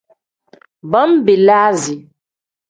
Bangbilasi. 0.91 1.95